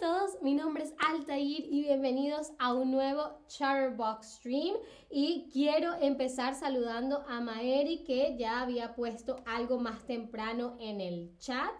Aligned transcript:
todos, 0.00 0.40
mi 0.40 0.54
nombre 0.54 0.84
es 0.84 0.94
Altair 0.98 1.66
y 1.70 1.82
bienvenidos 1.82 2.52
a 2.58 2.72
un 2.72 2.90
nuevo 2.90 3.38
Chatterbox 3.48 4.36
Stream. 4.36 4.74
Y 5.10 5.50
quiero 5.52 5.92
empezar 6.00 6.54
saludando 6.54 7.22
a 7.28 7.42
Maeri 7.42 8.02
que 8.04 8.34
ya 8.38 8.62
había 8.62 8.94
puesto 8.94 9.36
algo 9.44 9.78
más 9.78 10.06
temprano 10.06 10.74
en 10.80 11.02
el 11.02 11.36
chat. 11.36 11.74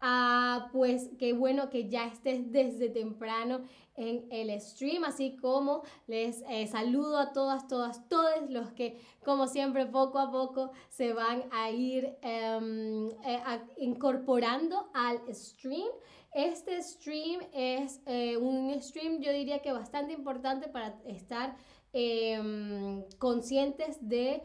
Ah, 0.00 0.70
pues 0.72 1.10
qué 1.18 1.34
bueno 1.34 1.68
que 1.68 1.90
ya 1.90 2.06
estés 2.06 2.50
desde 2.50 2.88
temprano 2.88 3.60
en 3.96 4.26
el 4.30 4.60
stream, 4.60 5.04
así 5.04 5.36
como 5.36 5.82
les 6.06 6.42
eh, 6.48 6.66
saludo 6.66 7.18
a 7.18 7.32
todas, 7.32 7.66
todas, 7.66 8.08
todos 8.08 8.48
los 8.48 8.70
que 8.72 9.00
como 9.24 9.46
siempre 9.46 9.86
poco 9.86 10.18
a 10.18 10.30
poco 10.30 10.72
se 10.88 11.12
van 11.12 11.44
a 11.50 11.70
ir 11.70 12.16
em, 12.22 13.08
eh, 13.24 13.42
incorporando 13.78 14.90
al 14.94 15.20
stream. 15.34 15.88
Este 16.32 16.82
stream 16.82 17.40
es 17.52 18.00
eh, 18.06 18.36
un 18.36 18.70
stream 18.82 19.20
yo 19.20 19.32
diría 19.32 19.60
que 19.60 19.72
bastante 19.72 20.12
importante 20.12 20.68
para 20.68 20.98
estar 21.06 21.56
em, 21.92 23.04
conscientes 23.18 23.96
de 24.06 24.42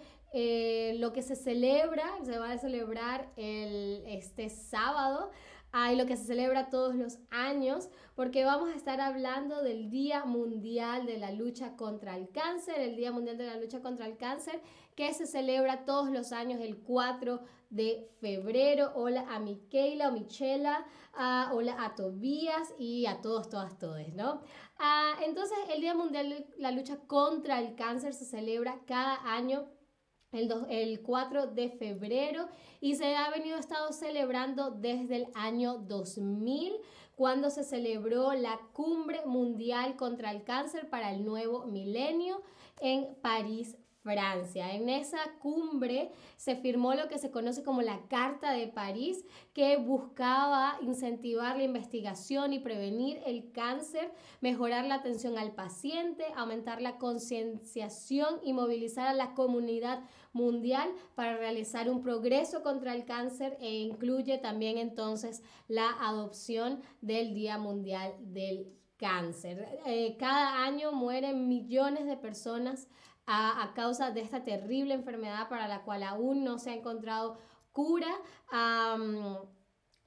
lo 0.98 1.12
que 1.12 1.22
se 1.22 1.36
celebra, 1.36 2.06
se 2.24 2.40
va 2.40 2.54
a 2.54 2.58
celebrar 2.58 3.34
el, 3.36 4.02
este 4.08 4.48
sábado 4.48 5.30
hay 5.72 5.96
lo 5.96 6.06
que 6.06 6.18
se 6.18 6.26
celebra 6.26 6.70
todos 6.70 6.96
los 6.96 7.20
años, 7.30 7.90
porque 8.16 8.44
vamos 8.44 8.70
a 8.70 8.76
estar 8.76 9.00
hablando 9.00 9.62
del 9.62 9.90
Día 9.90 10.26
Mundial 10.26 11.06
de 11.06 11.18
la 11.18 11.32
Lucha 11.32 11.76
contra 11.78 12.18
el 12.18 12.30
Cáncer, 12.30 12.80
el 12.80 12.96
Día 12.96 13.12
Mundial 13.12 13.38
de 13.38 13.46
la 13.48 13.58
Lucha 13.58 13.82
contra 13.82 14.06
el 14.06 14.18
Cáncer, 14.18 14.62
que 14.96 15.14
se 15.14 15.26
celebra 15.26 15.86
todos 15.86 16.10
los 16.10 16.32
años 16.34 16.60
el 16.62 16.78
4 16.78 17.42
de 17.70 18.10
febrero. 18.20 18.92
Hola 18.96 19.26
a 19.30 19.40
Miquela 19.40 20.10
o 20.10 20.12
Michela, 20.12 20.86
hola 21.52 21.84
a 21.84 21.96
Tobías 21.96 22.74
y 22.78 23.06
a 23.06 23.22
todos, 23.22 23.50
todas, 23.50 23.80
todos, 23.80 24.08
¿no? 24.14 24.42
Ah, 24.78 25.14
entonces, 25.26 25.58
el 25.74 25.82
Día 25.82 25.94
Mundial 25.94 26.30
de 26.30 26.48
la 26.58 26.72
Lucha 26.72 26.98
contra 27.08 27.60
el 27.60 27.76
Cáncer 27.76 28.14
se 28.14 28.26
celebra 28.26 28.80
cada 28.86 29.16
año 29.34 29.70
el, 30.32 30.52
el 30.70 31.02
4 31.02 31.48
de 31.48 31.70
febrero 31.70 32.48
y 32.80 32.96
se 32.96 33.16
ha 33.16 33.30
venido 33.30 33.58
estado 33.58 33.92
celebrando 33.92 34.72
desde 34.72 35.18
el 35.18 35.28
año 35.34 35.78
2000 35.78 36.74
cuando 37.16 37.50
se 37.50 37.64
celebró 37.64 38.34
la 38.34 38.60
Cumbre 38.74 39.22
Mundial 39.26 39.96
contra 39.96 40.32
el 40.32 40.44
Cáncer 40.44 40.90
para 40.90 41.12
el 41.12 41.26
nuevo 41.26 41.66
milenio 41.66 42.42
en 42.80 43.14
París, 43.22 43.78
Francia. 44.04 44.74
En 44.74 44.90
esa 44.90 45.20
cumbre 45.40 46.12
se 46.36 46.56
firmó 46.56 46.94
lo 46.96 47.08
que 47.08 47.20
se 47.20 47.32
conoce 47.32 47.64
como 47.64 47.82
la 47.82 48.02
Carta 48.08 48.52
de 48.52 48.68
París, 48.68 49.24
que 49.54 49.78
buscaba 49.78 50.78
incentivar 50.82 51.58
la 51.58 51.64
investigación 51.64 52.54
y 52.54 52.60
prevenir 52.60 53.22
el 53.26 53.52
cáncer, 53.52 54.12
mejorar 54.42 54.86
la 54.86 54.96
atención 54.96 55.38
al 55.38 55.54
paciente, 55.54 56.26
aumentar 56.36 56.82
la 56.82 56.98
concienciación 56.98 58.40
y 58.44 58.54
movilizar 58.54 59.08
a 59.08 59.14
la 59.14 59.34
comunidad 59.34 60.02
mundial 60.34 60.90
para 61.16 61.38
realizar 61.38 61.90
un 61.90 62.02
progreso 62.02 62.64
contra 62.64 62.94
el 62.96 63.06
cáncer 63.06 63.58
e 63.60 63.72
incluye 63.80 64.38
también 64.38 64.78
entonces 64.78 65.44
la 65.68 65.90
adopción 66.02 66.82
del 67.02 67.34
Día 67.34 67.58
Mundial 67.58 68.14
del 68.20 68.74
Cáncer. 68.98 69.80
Eh, 69.86 70.16
cada 70.20 70.64
año 70.64 70.92
mueren 70.92 71.48
millones 71.48 72.06
de 72.06 72.18
personas 72.18 72.88
a, 73.32 73.74
causa 73.74 74.12
de 74.12 74.22
esta 74.22 74.44
terrible 74.44 74.94
enfermedad 74.94 75.48
para 75.48 75.68
la 75.68 75.84
cual 75.84 76.04
aún 76.04 76.44
no 76.44 76.60
se 76.60 76.72
ha 76.72 76.74
encontrado 76.74 77.38
cura. 77.72 78.14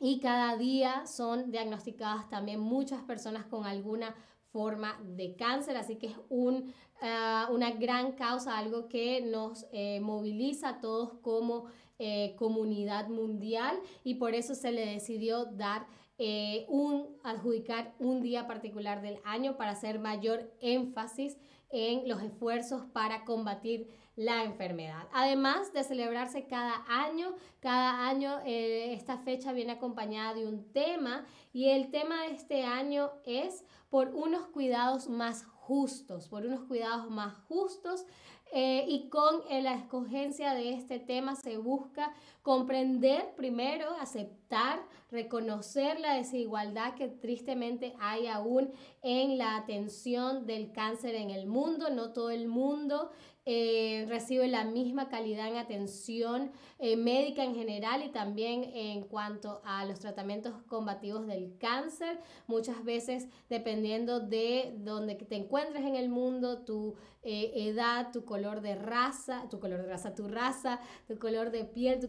y 0.01 0.21
cada 0.21 0.57
día 0.57 1.07
son 1.07 1.51
diagnosticadas 1.51 2.29
también 2.29 2.61
muchas 2.61 3.03
personas 3.03 3.47
con 3.47 3.65
alguna 3.65 4.15
forma 4.53 5.01
de 5.03 5.35
cáncer, 5.35 5.77
así 5.77 5.97
que 5.97 6.09
es 6.09 6.17
un, 6.29 6.73
ah, 7.01 7.49
una 7.51 7.73
gran 7.73 8.13
causa, 8.13 8.57
algo 8.57 8.89
que 8.89 9.21
nos 9.21 9.67
eh, 9.73 9.99
moviliza 10.01 10.69
a 10.69 10.81
todos 10.81 11.15
como 11.23 11.67
eh, 11.99 12.35
comunidad 12.37 13.09
mundial 13.09 13.79
y 14.05 14.15
por 14.15 14.35
eso 14.35 14.55
se 14.55 14.71
le 14.71 14.87
decidió 14.87 15.45
dar 15.45 15.87
eh, 16.19 16.65
un, 16.69 17.17
adjudicar 17.25 17.95
un 17.99 18.23
día 18.23 18.47
particular 18.47 19.03
del 19.03 19.19
año 19.25 19.57
para 19.57 19.73
hacer 19.73 19.99
mayor 19.99 20.53
énfasis 20.61 21.37
en 21.71 22.09
los 22.09 22.23
esfuerzos 22.23 22.85
para 22.93 23.25
combatir 23.25 23.89
la 24.15 24.45
enfermedad. 24.45 25.09
Además 25.13 25.73
de 25.73 25.83
celebrarse 25.83 26.47
cada 26.47 26.85
año, 26.87 27.35
cada 27.59 28.07
año 28.07 28.39
eh, 28.47 28.93
esta 28.95 29.19
fecha 29.19 29.53
viene 29.53 29.73
acompañada 29.73 30.35
de 30.35 30.47
un 30.47 30.73
tema 30.73 31.27
y 31.53 31.71
el 31.71 31.91
tema 31.91 32.23
de 32.23 32.33
este 32.33 32.63
año 32.63 33.11
es 33.25 33.65
por 33.91 34.15
unos 34.15 34.47
cuidados 34.47 35.09
más 35.09 35.45
justos, 35.45 36.29
por 36.29 36.47
unos 36.47 36.61
cuidados 36.61 37.11
más 37.11 37.35
justos 37.49 38.07
eh, 38.53 38.85
y 38.89 39.09
con 39.09 39.43
la 39.51 39.75
escogencia 39.75 40.55
de 40.55 40.75
este 40.75 40.99
tema 41.01 41.35
se 41.35 41.57
busca 41.57 42.15
comprender 42.43 43.35
primero, 43.37 43.91
aceptar, 44.01 44.81
reconocer 45.11 45.99
la 45.99 46.15
desigualdad 46.15 46.95
que 46.95 47.09
tristemente 47.09 47.95
hay 47.99 48.27
aún 48.27 48.71
en 49.03 49.39
la 49.39 49.57
atención 49.57 50.47
del 50.47 50.73
cáncer 50.73 51.15
en 51.15 51.31
el 51.31 51.47
mundo. 51.47 51.91
No 51.91 52.13
todo 52.13 52.31
el 52.31 52.47
mundo 52.47 53.11
eh, 53.47 54.07
recibe 54.09 54.49
la 54.49 54.65
misma 54.65 55.11
calidad 55.11 55.49
en 55.49 55.57
atención 55.57 56.51
eh, 56.79 56.97
médica 56.97 57.45
en 57.45 57.55
general 57.55 58.03
y 58.03 58.09
también 58.09 58.65
en 58.65 59.03
cuanto 59.03 59.61
a 59.65 59.85
los 59.85 60.01
tratamientos 60.01 60.55
combativos 60.67 61.27
del 61.27 61.59
cáncer. 61.59 62.19
Muchas 62.47 62.83
veces, 62.85 63.29
dependiendo 63.51 64.21
de 64.21 64.75
donde 64.79 65.17
te 65.17 65.37
encuentres 65.37 65.85
en 65.85 65.95
el 65.95 66.09
mundo, 66.09 66.65
tu 66.65 66.95
eh, 67.23 67.53
edad, 67.55 68.13
tu 68.13 68.25
color 68.25 68.63
de 68.63 68.77
raza, 68.77 69.47
tu 69.51 69.61
color 69.61 69.83
de 69.83 69.89
raza, 69.89 70.15
tu 70.15 70.27
raza, 70.27 70.81
tu 71.07 71.19
color 71.19 71.51
de 71.51 71.65
piel, 71.65 72.01
tu, 72.01 72.09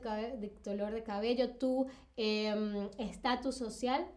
color 0.64 0.94
de 0.94 1.04
cabello, 1.04 1.52
tu 1.58 1.88
em, 2.16 2.90
estatus 2.98 3.58
social, 3.58 4.08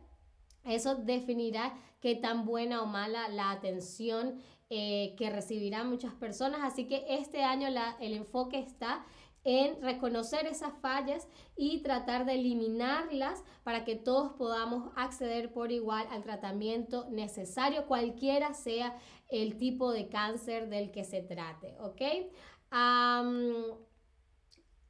eso 0.64 0.94
definirá 0.94 1.76
qué 2.00 2.14
tan 2.14 2.44
buena 2.44 2.82
o 2.82 2.86
mala 2.86 3.28
la 3.28 3.50
atención 3.50 4.38
eh, 4.70 5.14
que 5.16 5.30
recibirán 5.30 5.88
muchas 5.88 6.12
personas. 6.14 6.60
Así 6.62 6.86
que 6.86 7.04
este 7.08 7.42
año 7.42 7.68
el 8.00 8.12
enfoque 8.12 8.58
está 8.58 9.04
en 9.44 9.80
reconocer 9.80 10.46
esas 10.46 10.72
fallas 10.80 11.26
y 11.56 11.80
tratar 11.82 12.26
de 12.26 12.34
eliminarlas 12.34 13.42
para 13.62 13.84
que 13.84 13.96
todos 13.96 14.32
podamos 14.32 14.92
acceder 14.96 15.52
por 15.52 15.72
igual 15.72 16.06
al 16.10 16.22
tratamiento 16.22 17.08
necesario, 17.08 17.86
cualquiera 17.86 18.52
sea 18.52 18.98
el 19.30 19.56
tipo 19.56 19.90
de 19.92 20.08
cáncer 20.08 20.68
del 20.68 20.90
que 20.90 21.04
se 21.04 21.22
trate, 21.22 21.76
¿ok? 21.80 22.02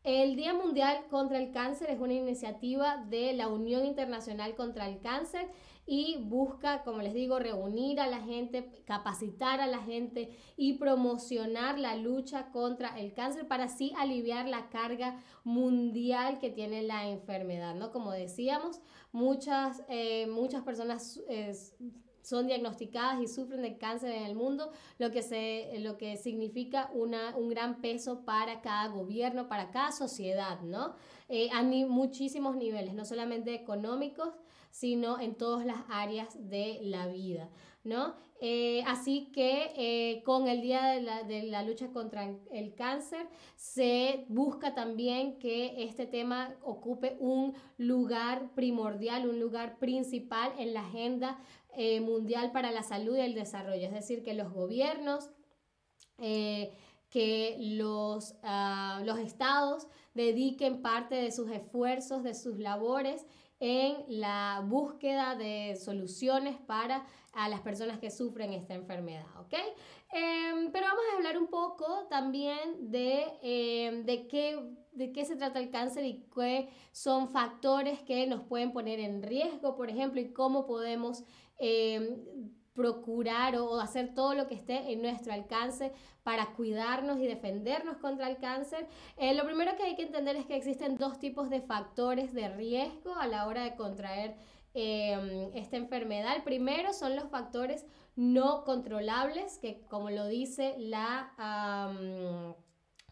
el 0.03 0.37
Día 0.37 0.55
Mundial 0.55 1.05
contra 1.11 1.39
el 1.39 1.53
Cáncer 1.53 1.91
es 1.91 2.01
una 2.01 2.15
iniciativa 2.15 2.97
de 3.09 3.35
la 3.35 3.47
Unión 3.47 3.85
Internacional 3.85 4.57
contra 4.57 4.89
el 4.89 5.01
Cáncer 5.01 5.49
y 5.91 6.19
busca, 6.19 6.83
como 6.85 7.01
les 7.01 7.15
digo, 7.15 7.39
reunir 7.39 7.99
a 7.99 8.07
la 8.07 8.21
gente, 8.21 8.71
capacitar 8.85 9.63
a 9.63 9.67
la 9.67 9.79
gente 9.79 10.37
y 10.59 10.75
promocionar 10.75 11.79
la 11.79 11.97
lucha 11.97 12.51
contra 12.53 13.01
el 13.01 13.15
cáncer 13.15 13.49
para 13.49 13.65
así 13.65 13.95
aliviar 13.97 14.47
la 14.47 14.69
carga 14.69 15.23
mundial 15.45 16.39
que 16.41 16.51
tiene 16.51 16.83
la 16.83 17.09
enfermedad, 17.09 17.75
¿no? 17.75 17.91
Como 17.91 18.13
decíamos, 18.13 18.83
muchas, 19.13 19.83
eh, 19.89 20.27
muchas 20.27 20.63
personas... 20.63 21.23
son 22.21 22.47
diagnosticadas 22.47 23.23
y 23.23 23.27
sufren 23.27 23.63
de 23.63 23.79
cáncer 23.79 24.11
en 24.13 24.25
el 24.25 24.35
mundo, 24.35 24.71
lo 24.99 25.11
que, 25.11 25.23
se, 25.23 25.79
lo 25.79 25.97
que 25.97 26.19
significa 26.19 26.91
una, 26.93 27.35
un 27.35 27.49
gran 27.49 27.81
peso 27.81 28.27
para 28.27 28.61
cada 28.61 28.89
gobierno, 28.89 29.49
para 29.49 29.71
cada 29.71 29.93
sociedad, 29.93 30.61
¿no? 30.61 30.95
Eh, 31.31 31.49
a 31.55 31.63
muchísimos 31.63 32.55
niveles, 32.57 32.93
no 32.93 33.07
solamente 33.07 33.55
económicos, 33.55 34.35
sino 34.79 35.19
en 35.19 35.35
todas 35.35 35.67
las 35.67 35.79
áreas 35.89 36.37
de 36.39 36.79
la 36.83 37.09
vida, 37.09 37.51
¿no? 37.83 38.15
Eh, 38.41 38.85
así 38.87 39.33
que 39.33 39.73
eh, 39.77 40.23
con 40.23 40.47
el 40.47 40.61
Día 40.61 40.85
de 40.85 41.03
la, 41.03 41.25
de 41.25 41.43
la, 41.43 41.65
Lucha 41.65 41.89
contra 41.89 42.33
el 42.53 42.75
Cáncer 42.77 43.27
se 43.57 44.25
busca 44.29 44.77
también 44.77 45.41
que 45.41 45.83
este 45.83 46.07
tema 46.07 46.55
ocupe 46.63 47.17
un 47.19 47.55
lugar 47.77 48.55
primordial, 48.55 49.29
un 49.29 49.41
lugar 49.41 49.81
principal 49.81 50.53
en 50.59 50.75
la 50.75 50.83
agenda 50.83 51.41
eh, 51.77 52.01
mundial 52.01 52.53
para 52.53 52.71
la 52.71 52.85
salud 52.85 53.17
y 53.17 53.21
el 53.21 53.35
desarrollo. 53.35 53.85
Es 53.85 53.93
decir, 53.93 54.23
que 54.23 54.35
los 54.35 54.53
gobiernos, 54.53 55.31
que 56.19 57.57
los, 57.59 58.37
ah, 58.45 59.03
los 59.05 59.19
estados 59.19 59.89
dediquen 60.15 60.83
parte 60.83 61.17
de 61.17 61.33
sus 61.33 61.51
esfuerzos, 61.51 62.23
de 62.23 62.35
sus 62.35 62.59
labores 62.59 63.27
en 63.61 64.05
la 64.09 64.63
búsqueda 64.65 65.35
de 65.35 65.77
soluciones 65.77 66.57
para 66.59 67.07
a 67.33 67.49
las 67.49 67.61
personas 67.61 67.99
que 67.99 68.11
sufren 68.11 68.53
esta 68.53 68.75
enfermedad, 68.75 69.27
¿ok? 69.41 69.55
Em, 70.11 70.73
pero 70.73 70.87
vamos 70.87 71.05
a 71.13 71.17
hablar 71.17 71.39
un 71.39 71.49
poco 71.49 72.07
también 72.09 72.91
de, 72.91 73.27
em, 73.43 74.05
de, 74.05 74.27
qué, 74.27 74.59
de 74.93 75.13
qué 75.13 75.25
se 75.25 75.37
trata 75.37 75.59
el 75.59 75.71
cáncer 75.71 76.05
y 76.05 76.25
qué 76.35 76.69
son 76.93 77.29
factores 77.29 78.01
que 78.03 78.27
nos 78.27 78.45
pueden 78.45 78.73
poner 78.73 79.01
en 79.01 79.23
riesgo, 79.23 79.77
por 79.77 79.91
ejemplo, 79.91 80.21
y 80.21 80.33
cómo 80.33 80.67
podemos 80.67 81.25
em, 81.59 82.17
procurar 82.79 83.57
o, 83.57 83.81
hacer 83.81 84.15
todo 84.15 84.35
lo 84.35 84.47
que 84.47 84.55
esté 84.55 84.93
en 84.93 85.03
nuestro 85.03 85.33
alcance 85.33 85.91
para 86.23 86.55
cuidarnos 86.55 87.19
y 87.19 87.27
defendernos 87.27 87.97
contra 87.97 88.31
el 88.31 88.37
cáncer. 88.37 88.87
Eh, 89.17 89.35
lo 89.35 89.45
primero 89.45 89.77
que 89.77 89.83
hay 89.83 89.97
que 89.97 90.05
entender 90.05 90.37
es 90.37 90.47
que 90.47 90.55
existen 90.55 90.97
dos 90.97 91.19
tipos 91.19 91.51
de 91.51 91.61
factores 91.61 92.33
de 92.33 92.49
riesgo 92.51 93.17
a 93.17 93.27
la 93.27 93.49
hora 93.49 93.65
de 93.65 93.75
contraer 93.75 94.37
em, 94.75 95.51
esta 95.55 95.77
enfermedad. 95.77 96.37
El 96.37 96.45
primero 96.45 96.93
son 96.93 97.17
los 97.17 97.29
factores 97.31 97.85
no 98.15 98.63
controlables, 98.63 99.59
que 99.59 99.81
como 99.89 100.11
lo 100.11 100.29
dice 100.29 100.77
la... 100.79 101.33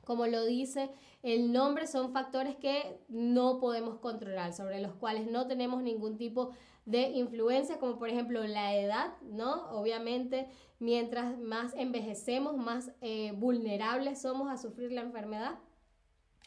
como 0.04 0.26
lo 0.28 0.44
dice 0.44 0.92
el 1.24 1.52
nombre, 1.52 1.88
son 1.88 2.12
factores 2.12 2.54
que 2.54 3.00
no 3.08 3.58
podemos 3.58 3.98
controlar, 3.98 4.52
sobre 4.52 4.80
los 4.80 4.94
cuales 4.94 5.28
no 5.28 5.48
tenemos 5.48 5.82
ningún 5.82 6.16
tipo 6.16 6.50
de 6.50 6.56
influencia, 6.86 7.78
como 7.78 7.98
por 7.98 8.08
ejemplo 8.08 8.44
la 8.44 8.74
edad, 8.74 9.14
¿no? 9.22 9.70
Obviamente, 9.70 10.48
mientras 10.78 11.38
más 11.38 11.74
envejecemos, 11.74 12.56
más 12.56 12.92
eh, 13.00 13.32
vulnerables 13.32 14.22
somos 14.22 14.50
a 14.50 14.56
sufrir 14.56 14.92
la 14.92 15.02
enfermedad. 15.02 15.58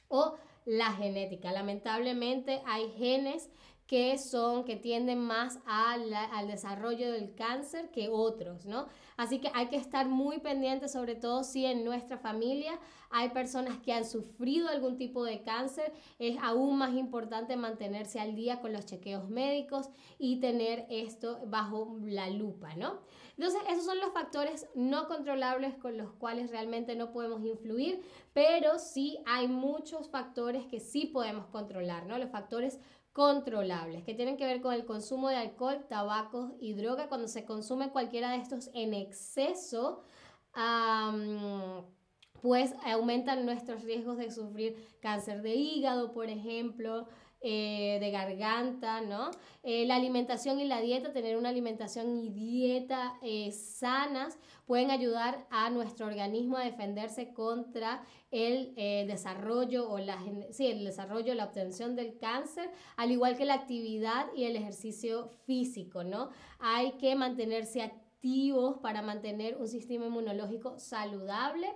O 0.08 0.36
la 0.66 0.92
genética. 0.94 1.52
Lamentablemente 1.52 2.62
hay 2.66 2.92
genes 2.92 3.50
que 3.90 4.20
son, 4.20 4.66
que 4.66 4.76
tienden 4.76 5.18
más 5.18 5.58
al 5.66 6.48
desarrollo 6.48 7.12
del 7.12 7.34
cáncer 7.34 7.90
que 7.90 8.08
otros, 8.08 8.68
¿no? 8.68 8.86
Así 9.18 9.40
que 9.40 9.50
hay 9.56 9.66
que 9.66 9.78
estar 9.78 10.08
muy 10.08 10.38
pendientes, 10.38 10.92
sobre 10.92 11.16
todo 11.16 11.44
si 11.44 11.66
en 11.66 11.84
nuestra 11.84 12.20
familia 12.20 12.80
hay 13.10 13.30
personas 13.30 13.80
que 13.80 13.92
han 13.92 14.06
sufrido 14.06 14.70
algún 14.70 14.96
tipo 14.96 15.24
de 15.24 15.42
cáncer, 15.42 15.92
es 16.20 16.38
aún 16.44 16.78
más 16.78 16.94
importante 16.94 17.58
mantenerse 17.58 18.20
al 18.20 18.36
día 18.36 18.62
con 18.62 18.74
los 18.74 18.86
chequeos 18.86 19.28
médicos 19.28 19.90
y 20.20 20.40
tener 20.40 20.86
esto 20.92 21.40
bajo 21.48 21.98
la 22.04 22.30
lupa, 22.30 22.76
¿no? 22.76 23.00
Entonces, 23.40 23.62
esos 23.70 23.86
son 23.86 24.00
los 24.00 24.12
factores 24.12 24.68
no 24.76 25.08
controlables 25.08 25.74
con 25.76 25.98
los 25.98 26.12
cuales 26.12 26.52
realmente 26.52 26.96
no 26.96 27.12
podemos 27.12 27.44
influir, 27.44 28.02
pero 28.34 28.78
sí 28.78 29.18
hay 29.26 29.48
muchos 29.48 30.10
factores 30.10 30.66
que 30.68 30.80
sí 30.80 31.06
podemos 31.08 31.48
controlar, 31.48 32.06
¿no? 32.06 32.20
Los 32.20 32.30
factores 32.30 32.80
controlables, 33.14 34.04
que 34.04 34.14
tienen 34.14 34.38
que 34.38 34.46
ver 34.46 34.62
con 34.62 34.74
el 34.74 34.86
consumo 34.86 35.30
de 35.30 35.36
alcohol, 35.36 35.86
tabaco 35.90 36.56
y 36.60 36.74
droga. 36.74 37.10
Cuando 37.10 37.28
se 37.28 37.46
consume 37.46 37.90
cualquiera 37.90 38.32
de 38.32 38.38
estos 38.38 38.70
en 38.74 38.94
exceso, 38.94 40.04
pues 42.42 42.74
aumentan 42.86 43.46
nuestros 43.46 43.84
riesgos 43.84 44.18
de 44.18 44.32
sufrir 44.32 44.78
cáncer 45.02 45.42
de 45.42 45.56
hígado, 45.56 46.14
por 46.14 46.30
ejemplo, 46.30 47.08
eh, 47.42 48.00
de 48.02 48.12
garganta, 48.12 49.00
¿no? 49.00 49.32
Eh, 49.64 49.86
la 49.86 49.96
alimentación 49.96 50.60
y 50.60 50.66
la 50.66 50.82
dieta, 50.82 51.14
tener 51.14 51.38
una 51.38 51.50
alimentación 51.50 52.22
y 52.22 52.30
dieta 52.32 53.18
eh, 53.22 53.52
sanas, 53.54 54.38
pueden 54.66 54.92
ayudar 54.92 55.48
a 55.50 55.70
nuestro 55.70 56.06
organismo 56.08 56.58
a 56.58 56.66
defenderse 56.66 57.34
contra 57.34 58.04
el 58.30 58.76
desarrollo 59.08 59.90
o 59.90 59.98
la, 59.98 60.20
sí, 60.52 60.68
el 60.68 60.84
desarrollo, 60.84 61.34
la 61.34 61.46
obtención 61.46 61.96
del 61.96 62.18
cáncer, 62.18 62.70
al 62.98 63.12
igual 63.12 63.38
que 63.38 63.46
la 63.46 63.56
actividad 63.56 64.28
y 64.36 64.44
el 64.44 64.56
ejercicio 64.56 65.30
físico, 65.46 66.04
¿no? 66.04 66.30
Hay 66.60 66.92
que 66.98 67.16
mantenerse 67.16 67.82
activos 67.82 68.80
para 68.82 69.02
mantener 69.02 69.56
un 69.58 69.68
sistema 69.68 70.08
inmunológico 70.08 70.78
saludable. 70.78 71.68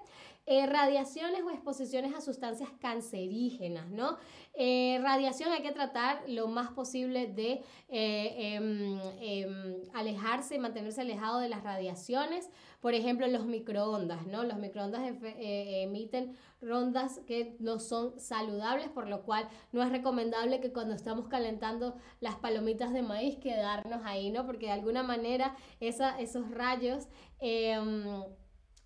Eh, 0.45 0.65
radiaciones 0.65 1.41
o 1.43 1.51
exposiciones 1.51 2.13
a 2.13 2.19
sustancias 2.19 2.69
cancerígenas, 2.81 3.89
¿no? 3.89 4.17
Eh, 4.55 4.99
radiación 5.01 5.53
hay 5.53 5.61
que 5.61 5.71
tratar 5.71 6.21
lo 6.27 6.49
más 6.49 6.69
posible 6.71 7.27
de 7.27 7.63
eh, 7.87 8.55
em, 8.55 8.99
em, 9.21 9.81
alejarse, 9.93 10.59
mantenerse 10.59 10.99
alejado 10.99 11.39
de 11.39 11.47
las 11.47 11.63
radiaciones. 11.63 12.49
Por 12.81 12.93
ejemplo, 12.93 13.25
los 13.27 13.45
microondas, 13.45 14.27
¿no? 14.27 14.43
Los 14.43 14.57
microondas 14.57 15.03
emiten 15.23 16.35
rondas 16.61 17.21
que 17.25 17.55
no 17.59 17.79
son 17.79 18.19
saludables, 18.19 18.89
por 18.89 19.07
lo 19.07 19.23
cual 19.23 19.47
no 19.71 19.81
es 19.81 19.91
recomendable 19.93 20.59
que 20.59 20.73
cuando 20.73 20.93
estamos 20.93 21.29
calentando 21.29 21.95
las 22.19 22.35
palomitas 22.35 22.91
de 22.91 23.01
maíz 23.01 23.37
quedarnos 23.37 24.01
ahí, 24.03 24.29
¿no? 24.29 24.45
Porque 24.45 24.65
de 24.65 24.73
alguna 24.73 25.03
manera 25.03 25.55
esos 25.79 26.51
rayos 26.51 27.07
em, 27.39 28.03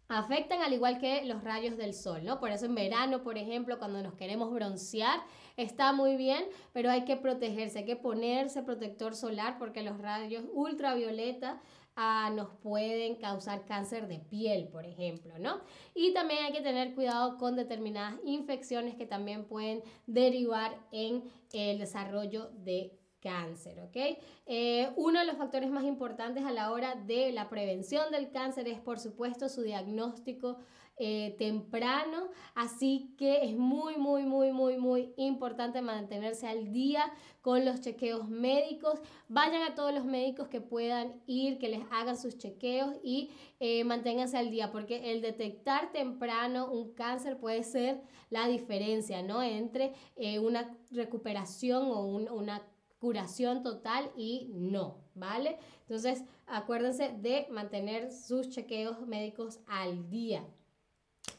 afectan 0.07 0.61
al 0.61 0.73
igual 0.73 0.99
que 0.99 1.25
los 1.25 1.43
rayos 1.43 1.77
del 1.77 1.93
sol, 1.93 2.23
¿no? 2.23 2.39
Por 2.39 2.51
eso 2.51 2.65
en 2.65 2.75
verano, 2.75 3.23
por 3.23 3.37
ejemplo, 3.37 3.77
cuando 3.77 4.01
nos 4.01 4.13
queremos 4.13 4.51
broncear, 4.53 5.19
está 5.57 5.91
muy 5.91 6.15
bien, 6.15 6.45
pero 6.71 6.89
hay 6.89 7.03
que 7.03 7.17
protegerse, 7.17 7.79
hay 7.79 7.85
que 7.85 7.95
ponerse 7.95 8.63
protector 8.63 9.15
solar 9.15 9.57
porque 9.57 9.83
los 9.83 9.97
rayos 9.97 10.45
ultravioleta 10.53 11.61
ah, 11.95 12.31
nos 12.33 12.49
pueden 12.61 13.15
causar 13.15 13.65
cáncer 13.65 14.07
de 14.07 14.19
piel, 14.19 14.69
por 14.69 14.85
ejemplo, 14.85 15.37
¿no? 15.39 15.61
Y 15.93 16.13
también 16.13 16.45
hay 16.45 16.53
que 16.53 16.61
tener 16.61 16.95
cuidado 16.95 17.37
con 17.37 17.55
determinadas 17.55 18.15
infecciones 18.23 18.95
que 18.95 19.05
también 19.05 19.45
pueden 19.45 19.83
derivar 20.05 20.79
en 20.91 21.23
el 21.51 21.79
desarrollo 21.79 22.49
de 22.53 22.97
cáncer, 23.27 23.81
¿ok? 23.81 24.17
Eh, 24.45 24.89
uno 24.95 25.19
de 25.19 25.25
los 25.25 25.35
factores 25.35 25.69
más 25.69 25.83
importantes 25.83 26.45
a 26.45 26.51
la 26.51 26.71
hora 26.71 26.95
de 26.95 27.33
la 27.33 27.49
prevención 27.49 28.09
del 28.09 28.31
cáncer 28.31 28.69
es, 28.69 28.79
por 28.79 28.99
supuesto, 28.99 29.49
su 29.49 29.63
diagnóstico 29.63 30.59
eh, 30.97 31.35
temprano, 31.37 32.29
así 32.55 33.13
que 33.17 33.43
es 33.43 33.57
muy, 33.57 33.97
muy, 33.97 34.23
muy, 34.23 34.53
muy, 34.53 34.77
muy 34.77 35.13
importante 35.17 35.81
mantenerse 35.81 36.47
al 36.47 36.71
día 36.71 37.11
con 37.41 37.65
los 37.65 37.81
chequeos 37.81 38.29
médicos. 38.29 39.01
Vayan 39.27 39.61
a 39.63 39.75
todos 39.75 39.93
los 39.93 40.05
médicos 40.05 40.47
que 40.47 40.61
puedan 40.61 41.21
ir, 41.27 41.59
que 41.59 41.67
les 41.67 41.81
hagan 41.91 42.17
sus 42.17 42.37
chequeos 42.37 42.95
y 43.03 43.29
eh, 43.59 43.83
manténganse 43.83 44.37
al 44.37 44.49
día, 44.49 44.71
porque 44.71 45.11
el 45.11 45.21
detectar 45.21 45.91
temprano 45.91 46.71
un 46.71 46.93
cáncer 46.93 47.37
puede 47.37 47.63
ser 47.63 48.01
la 48.29 48.47
diferencia, 48.47 49.21
¿no? 49.21 49.43
Entre 49.43 49.93
una 50.41 50.75
recuperación 50.91 51.91
o 51.91 52.05
un, 52.05 52.29
una 52.29 52.61
curación 52.99 53.63
total 53.63 54.11
y 54.15 54.49
no, 54.53 54.97
¿vale? 55.15 55.57
Entonces, 55.81 56.23
acuérdense 56.45 57.09
de 57.09 57.47
mantener 57.49 58.11
sus 58.11 58.49
chequeos 58.49 59.01
médicos 59.07 59.59
al 59.67 60.09
día. 60.09 60.45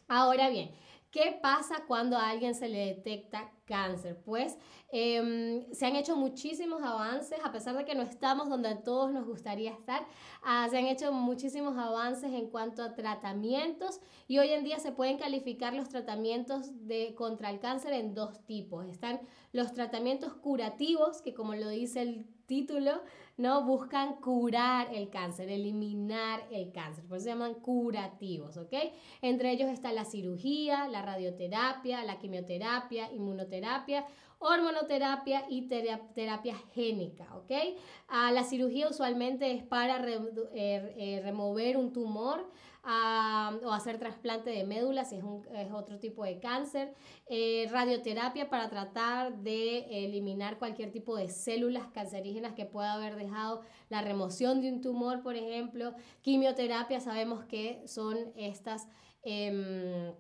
Ahora 0.07 0.49
bien, 0.49 0.71
¿Qué 1.19 1.37
pasa 1.43 1.83
cuando 1.89 2.17
a 2.17 2.29
alguien 2.29 2.55
se 2.55 2.69
le 2.69 2.95
detecta 2.95 3.51
cáncer? 3.65 4.23
Pues 4.25 4.57
em, 4.93 5.69
se 5.73 5.85
han 5.85 5.97
hecho 5.97 6.15
muchísimos 6.15 6.81
avances, 6.81 7.41
a 7.43 7.51
pesar 7.51 7.77
de 7.77 7.85
que 7.85 7.97
no 7.97 8.03
estamos 8.03 8.49
donde 8.49 8.69
a 8.69 8.85
todos 8.85 9.11
nos 9.11 9.27
gustaría 9.27 9.73
estar, 9.73 10.07
ah, 10.45 10.69
se 10.71 10.79
han 10.79 10.87
hecho 10.87 11.11
muchísimos 11.11 11.77
avances 11.77 12.33
en 12.33 12.49
cuanto 12.51 12.85
a 12.85 12.95
tratamientos 12.95 14.01
y 14.29 14.39
hoy 14.39 14.51
en 14.51 14.63
día 14.63 14.79
se 14.79 14.93
pueden 14.93 15.19
calificar 15.19 15.75
los 15.75 15.89
tratamientos 15.89 16.87
de, 16.87 17.17
contra 17.17 17.51
el 17.51 17.59
cáncer 17.59 17.95
en 17.95 18.15
dos 18.15 18.47
tipos. 18.47 18.87
Están 18.87 19.19
los 19.53 19.75
tratamientos 19.75 20.35
curativos, 20.35 21.21
que 21.21 21.35
como 21.35 21.57
lo 21.57 21.69
dice 21.69 22.01
el 22.03 22.27
título, 22.47 23.03
¿no? 23.39 23.65
Buscan 23.65 24.17
curar 24.17 24.89
el 24.93 25.09
cáncer, 25.09 25.49
eliminar 25.49 26.43
el 26.51 26.73
cáncer, 26.73 27.05
por 27.05 27.17
eso 27.17 27.25
se 27.25 27.31
llaman 27.31 27.55
curativos, 27.55 28.57
¿ok? 28.57 28.75
Entre 29.23 29.53
ellos 29.53 29.71
está 29.71 29.93
la 29.93 30.05
cirugía, 30.05 30.89
la 30.89 31.03
radioterapia, 31.03 32.05
la 32.05 32.19
quimioterapia, 32.19 33.11
inmunoterapia, 33.13 34.05
hormonoterapia 34.39 35.45
y 35.49 35.69
terapia 35.69 36.57
génica, 36.73 37.29
¿ok? 37.37 37.51
Ah, 38.09 38.31
la 38.33 38.45
cirugía 38.45 38.89
usualmente 38.89 39.51
es 39.53 39.63
para 39.65 39.99
eh, 40.09 40.23
eh, 40.55 41.21
remover 41.25 41.77
un 41.77 41.93
tumor, 41.93 42.49
o 43.65 43.73
hacer 43.73 43.99
trasplante 43.99 44.49
de 44.49 44.65
médula 44.65 45.05
si 45.05 45.17
es, 45.17 45.23
un, 45.23 45.45
es 45.55 45.71
otro 45.73 45.99
tipo 45.99 46.25
de 46.25 46.39
cáncer, 46.39 46.95
eh, 47.29 47.69
radioterapia 47.71 48.49
para 48.49 48.71
tratar 48.71 49.37
de 49.43 50.05
eliminar 50.07 50.59
cualquier 50.59 50.91
tipo 50.91 51.15
de 51.15 51.29
células 51.29 51.87
cancerígenas 51.89 52.55
que 52.55 52.65
pueda 52.65 52.95
haber 52.95 53.17
dejado 53.17 53.61
la 53.91 54.01
remoción 54.01 54.63
de 54.63 54.73
un 54.73 54.81
tumor, 54.81 55.23
por 55.23 55.37
ejemplo, 55.37 55.95
quimioterapia, 56.23 57.01
sabemos 57.01 57.45
que 57.45 57.83
son 57.87 58.17
estas... 58.37 58.89
Em, 59.23 60.15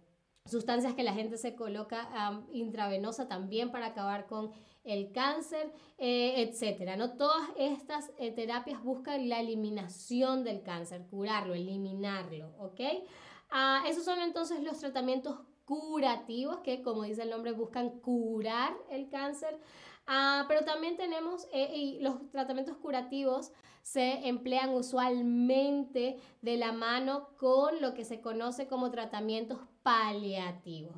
sustancias 0.50 0.94
que 0.94 1.02
la 1.02 1.12
gente 1.12 1.36
se 1.36 1.54
coloca 1.54 2.08
intravenosa 2.52 3.28
también 3.28 3.70
para 3.70 3.86
acabar 3.86 4.26
con 4.26 4.50
el 4.84 5.12
cáncer, 5.12 5.72
eh, 5.98 6.42
etcétera. 6.42 6.96
¿no? 6.96 7.12
Todas 7.16 7.48
estas 7.58 8.10
eh, 8.18 8.32
terapias 8.32 8.82
buscan 8.82 9.28
la 9.28 9.40
eliminación 9.40 10.44
del 10.44 10.62
cáncer, 10.62 11.06
curarlo, 11.10 11.54
eliminarlo, 11.54 12.54
¿ok? 12.58 12.80
Ah, 13.50 13.82
esos 13.86 14.04
son 14.04 14.20
entonces 14.20 14.62
los 14.62 14.78
tratamientos 14.78 15.38
curativos 15.68 16.60
que, 16.60 16.82
como 16.82 17.02
dice 17.02 17.22
el 17.22 17.30
nombre, 17.30 17.52
buscan 17.52 18.00
curar 18.00 18.74
el 18.90 19.10
cáncer. 19.10 19.60
Ah, 20.06 20.46
pero 20.48 20.64
también 20.64 20.96
tenemos, 20.96 21.46
eh, 21.52 21.98
los 22.00 22.30
tratamientos 22.30 22.78
curativos 22.78 23.52
se 23.82 24.26
emplean 24.26 24.70
usualmente 24.70 26.16
de 26.40 26.56
la 26.56 26.72
mano 26.72 27.28
con 27.36 27.82
lo 27.82 27.92
que 27.92 28.06
se 28.06 28.22
conoce 28.22 28.66
como 28.66 28.90
tratamientos 28.90 29.58
paliativos. 29.82 30.96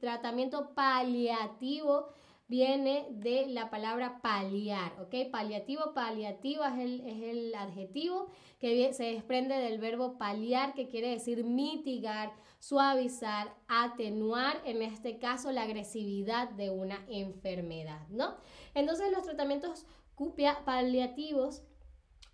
Tratamiento 0.00 0.72
paliativo 0.74 2.06
viene 2.46 3.06
de 3.10 3.46
la 3.48 3.70
palabra 3.70 4.20
paliar, 4.22 4.92
¿ok? 5.00 5.30
Paliativo, 5.32 5.94
paliativa 5.94 6.68
es 6.68 6.84
el, 6.84 7.00
es 7.00 7.22
el 7.22 7.54
adjetivo 7.54 8.28
que 8.60 8.92
se 8.92 9.04
desprende 9.04 9.56
del 9.56 9.80
verbo 9.80 10.18
paliar, 10.18 10.74
que 10.74 10.86
quiere 10.86 11.08
decir 11.08 11.44
mitigar, 11.44 12.32
suavizar, 12.62 13.52
atenuar, 13.66 14.62
en 14.64 14.82
este 14.82 15.18
caso, 15.18 15.50
la 15.50 15.62
agresividad 15.62 16.48
de 16.50 16.70
una 16.70 17.04
enfermedad, 17.08 18.06
¿no? 18.08 18.36
Entonces, 18.74 19.10
los 19.10 19.24
tratamientos 19.24 19.84
paliativos 20.64 21.64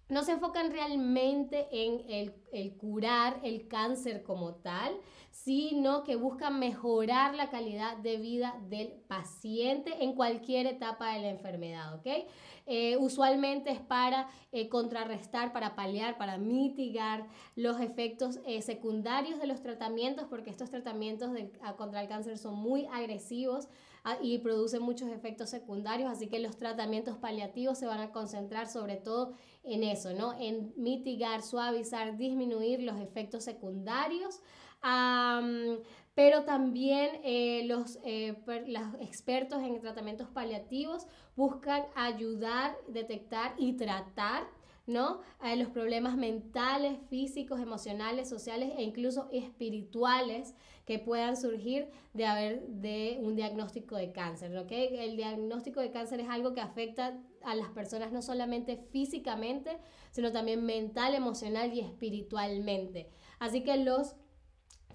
no 0.09 0.23
se 0.23 0.33
enfocan 0.33 0.71
realmente 0.71 1.69
en 1.71 2.03
el, 2.09 2.77
curar 2.77 3.41
el 3.43 3.69
cáncer 3.69 4.23
como 4.23 4.55
tal, 4.55 4.97
sino 5.31 6.03
que 6.03 6.17
buscan 6.17 6.59
mejorar 6.59 7.35
la 7.35 7.51
calidad 7.51 7.99
de 7.99 8.17
vida 8.17 8.59
del 8.69 8.89
paciente 8.89 10.03
en 10.03 10.15
cualquier 10.15 10.67
etapa 10.67 11.13
de 11.13 11.21
la 11.21 11.29
enfermedad, 11.29 11.95
¿ok? 11.95 12.07
Eh, 12.67 12.97
usualmente 12.99 13.71
es 13.71 13.81
para 13.81 14.29
eh, 14.53 14.69
contrarrestar, 14.69 15.53
para 15.53 15.75
paliar, 15.75 16.19
para 16.19 16.39
mitigar 16.39 17.27
los 17.55 17.81
efectos 17.81 18.41
eh, 18.47 18.63
secundarios 18.63 19.41
de 19.41 19.47
los 19.47 19.63
tratamientos, 19.63 20.27
porque 20.29 20.51
estos 20.51 20.71
tratamientos 20.71 21.31
contra 21.77 22.03
el 22.03 22.09
cáncer 22.09 22.37
son 22.37 22.57
muy 22.57 22.87
agresivos 22.87 23.69
ah, 24.05 24.17
y 24.21 24.39
producen 24.39 24.83
muchos 24.83 25.09
efectos 25.11 25.51
secundarios, 25.51 26.11
así 26.11 26.27
que 26.27 26.41
los 26.41 26.57
tratamientos 26.57 27.17
paliativos 27.17 27.79
se 27.79 27.87
van 27.87 28.01
a 28.01 28.13
concentrar 28.13 28.69
sobre 28.69 28.97
todo 28.97 29.35
en 29.65 29.83
eso, 29.85 30.13
¿no? 30.13 30.35
En 30.39 30.73
mitigar, 30.77 31.43
suavizar, 31.43 32.17
disminuir 32.17 32.83
los 32.83 33.01
efectos 33.01 33.45
secundarios 33.45 34.41
pero 36.15 36.43
también 36.45 37.21
eh, 37.23 37.63
los, 37.67 37.99
eh, 38.05 38.37
los, 38.67 38.83
expertos 39.01 39.63
en 39.63 39.81
tratamientos 39.81 40.29
paliativos 40.29 41.07
buscan 41.37 41.85
ayudar, 41.95 42.77
detectar 42.89 43.55
y 43.57 43.75
tratar 43.75 44.45
¿no? 44.89 45.21
los 45.57 45.69
problemas 45.69 46.17
mentales, 46.17 46.99
físicos, 47.09 47.61
emocionales, 47.61 48.29
sociales 48.29 48.73
e 48.77 48.83
incluso 48.83 49.29
espirituales 49.31 50.55
que 50.87 50.99
puedan 50.99 51.37
surgir 51.37 51.91
de 52.15 52.27
haber 52.27 52.67
de 52.67 53.19
un 53.21 53.37
diagnóstico 53.37 53.97
de 53.97 54.11
cáncer. 54.13 54.57
¿okay? 54.57 54.97
El 54.99 55.17
diagnóstico 55.17 55.81
de 55.81 55.91
cáncer 55.91 56.21
es 56.21 56.29
algo 56.29 56.55
que 56.55 56.63
afecta 56.63 57.21
a 57.45 57.55
las 57.55 57.69
personas 57.69 58.11
no 58.13 58.23
solamente 58.23 58.79
físicamente, 58.91 59.79
sino 60.11 60.33
también 60.33 60.65
mental, 60.65 61.15
emocional 61.15 61.73
y 61.75 61.81
espiritualmente. 61.81 63.11
Así 63.39 63.63
que 63.63 63.77
los 63.77 64.17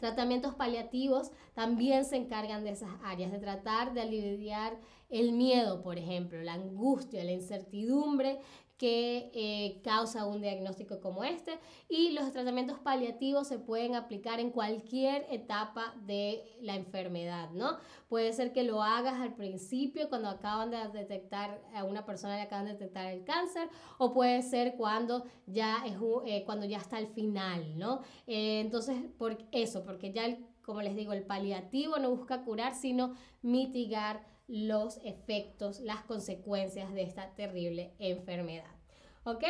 Tratamientos 0.04 0.54
paliativos 0.56 1.32
también 1.54 2.04
se 2.04 2.18
encargan 2.18 2.66
de 2.66 2.72
esas 2.72 2.90
áreas, 3.06 3.32
de 3.32 3.40
tratar 3.40 3.94
de 3.94 4.02
aliviar 4.02 4.78
el 5.10 5.32
miedo, 5.32 5.82
por 5.82 5.98
ejemplo, 5.98 6.42
la 6.42 6.56
angustia, 6.56 7.24
la 7.24 7.32
incertidumbre 7.32 8.40
que 8.78 9.32
eh, 9.34 9.82
causa 9.84 10.26
un 10.26 10.42
diagnóstico 10.42 11.00
como 11.00 11.24
este 11.24 11.60
y 11.88 12.12
los 12.12 12.32
tratamientos 12.32 12.80
paliativos 12.80 13.48
se 13.48 13.60
pueden 13.60 13.96
aplicar 13.96 14.40
en 14.40 14.50
cualquier 14.50 15.26
etapa 15.30 15.94
de 16.06 16.44
la 16.62 16.76
enfermedad, 16.76 17.52
¿no? 17.52 17.78
Puede 18.10 18.34
ser 18.34 18.52
que 18.52 18.64
lo 18.64 18.82
hagas 18.82 19.22
al 19.22 19.36
principio 19.36 20.10
cuando 20.10 20.30
acaban 20.30 20.72
de 20.72 20.78
detectar 20.90 21.62
a 21.74 21.84
una 21.84 22.06
persona 22.06 22.36
le 22.36 22.42
acaban 22.42 22.66
de 22.66 22.74
detectar 22.74 23.08
el 23.08 23.24
cáncer 23.24 23.70
o 23.98 24.14
puede 24.14 24.42
ser 24.42 24.76
cuando 24.76 25.26
ya 25.46 25.84
es 25.86 25.94
eh, 26.26 26.44
cuando 26.46 26.66
ya 26.66 26.78
está 26.78 26.98
al 26.98 27.08
final, 27.08 27.78
¿no? 27.78 28.02
Eh, 28.28 28.60
entonces, 28.60 28.98
por 29.18 29.38
eso, 29.52 29.84
porque 29.84 30.12
ya 30.12 30.38
como 30.64 30.82
les 30.82 30.96
digo, 30.96 31.14
el 31.14 31.24
paliativo 31.24 31.98
no 32.00 32.10
busca 32.10 32.44
curar, 32.44 32.74
sino 32.74 33.14
mitigar 33.42 34.26
los 34.48 34.98
efectos, 35.04 35.80
las 35.80 36.04
consecuencias 36.04 36.94
de 36.94 37.04
esta 37.04 37.34
terrible 37.36 37.94
enfermedad. 38.00 38.76
¿Ok? 39.24 39.44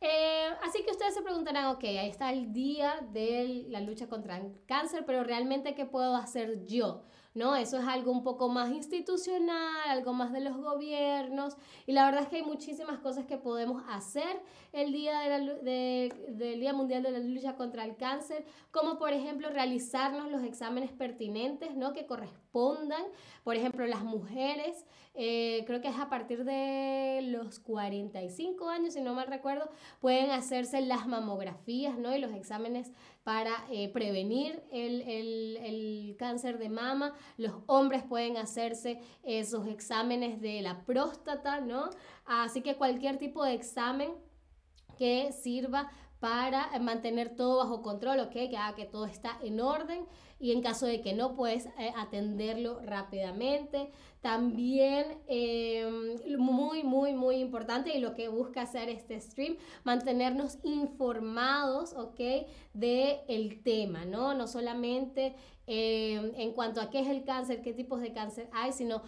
Eh, 0.00 0.48
así 0.64 0.82
que 0.82 0.90
ustedes 0.90 1.14
se 1.14 1.22
preguntarán, 1.22 1.66
ok, 1.66 1.84
ahí 1.84 2.08
está 2.08 2.32
el 2.32 2.52
día 2.52 3.06
de 3.12 3.66
la 3.68 3.80
lucha 3.80 4.08
contra 4.08 4.36
el 4.38 4.52
cáncer, 4.66 5.04
pero 5.06 5.22
realmente, 5.22 5.74
¿qué 5.74 5.86
puedo 5.86 6.16
hacer 6.16 6.66
yo? 6.66 7.04
¿No? 7.34 7.56
Eso 7.56 7.78
es 7.78 7.86
algo 7.86 8.12
un 8.12 8.22
poco 8.22 8.48
más 8.48 8.70
institucional, 8.70 9.88
algo 9.88 10.12
más 10.12 10.32
de 10.32 10.40
los 10.40 10.56
gobiernos, 10.56 11.56
y 11.86 11.92
la 11.92 12.04
verdad 12.04 12.22
es 12.22 12.28
que 12.28 12.36
hay 12.36 12.42
muchísimas 12.42 12.98
cosas 12.98 13.26
que 13.26 13.38
podemos 13.38 13.82
hacer 13.88 14.40
el 14.72 14.92
día 14.92 15.20
del 15.20 16.60
Día 16.60 16.72
Mundial 16.72 17.02
de 17.02 17.10
la 17.10 17.18
Lucha 17.18 17.56
contra 17.56 17.84
el 17.84 17.96
Cáncer, 17.96 18.44
como 18.70 18.98
por 18.98 19.12
ejemplo 19.12 19.50
realizarnos 19.50 20.30
los 20.30 20.42
exámenes 20.42 20.92
pertinentes, 20.92 21.74
¿no? 21.76 21.92
Que 21.92 22.06
correspondan, 22.06 23.02
por 23.44 23.56
ejemplo, 23.56 23.86
las 23.86 24.02
mujeres, 24.02 24.86
eh, 25.14 25.64
creo 25.66 25.80
que 25.80 25.88
es 25.88 25.98
a 25.98 26.08
partir 26.08 26.44
de 26.44 27.20
los 27.22 27.58
45 27.58 28.68
años, 28.68 28.94
si 28.94 29.00
no 29.00 29.14
mal 29.14 29.26
recuerdo, 29.26 29.68
pueden 30.00 30.30
hacerse 30.30 30.80
las 30.80 31.06
mamografías, 31.06 31.98
¿no? 31.98 32.14
Y 32.14 32.18
los 32.18 32.32
exámenes 32.32 32.92
para 33.24 33.64
eh, 33.70 33.88
prevenir 33.92 34.62
el, 34.72 35.02
el, 35.02 35.56
el, 35.58 36.16
cáncer 36.18 36.58
de 36.58 36.68
mama. 36.68 37.14
Los 37.36 37.54
hombres 37.66 38.02
pueden 38.02 38.36
hacerse 38.36 39.00
esos 39.22 39.68
exámenes 39.68 40.40
de 40.40 40.60
la 40.62 40.84
próstata, 40.84 41.60
¿no? 41.60 41.90
Así 42.24 42.62
que 42.62 42.76
cualquier 42.76 43.18
tipo 43.18 43.44
de 43.44 43.54
examen 43.54 44.12
que 44.98 45.32
sirva 45.32 45.90
para 46.22 46.78
mantener 46.78 47.34
todo 47.34 47.56
bajo 47.56 47.82
control, 47.82 48.20
¿ok? 48.20 48.30
Que 48.30 48.56
haga 48.56 48.76
que 48.76 48.84
todo 48.84 49.06
está 49.06 49.40
en 49.42 49.60
orden 49.60 50.06
y 50.38 50.52
en 50.52 50.62
caso 50.62 50.86
de 50.86 51.00
que 51.00 51.14
no, 51.14 51.34
puedes 51.34 51.66
eh, 51.66 51.92
atenderlo 51.96 52.78
rápidamente. 52.84 53.90
También 54.20 55.18
em, 55.26 56.38
muy, 56.38 56.84
muy, 56.84 57.12
muy 57.12 57.36
importante 57.38 57.92
y 57.92 57.98
lo 57.98 58.14
que 58.14 58.28
busca 58.28 58.62
hacer 58.62 58.88
este 58.88 59.20
stream, 59.20 59.56
mantenernos 59.82 60.58
informados, 60.62 61.92
¿ok? 61.94 62.20
De 62.72 63.22
el 63.26 63.60
tema, 63.64 64.04
¿no? 64.04 64.32
No 64.32 64.46
solamente 64.46 65.34
em, 65.66 66.30
en 66.36 66.52
cuanto 66.52 66.80
a 66.80 66.88
qué 66.88 67.00
es 67.00 67.08
el 67.08 67.24
cáncer, 67.24 67.62
qué 67.62 67.72
tipos 67.72 68.00
de 68.00 68.12
cáncer 68.12 68.48
hay, 68.52 68.70
sino 68.70 69.02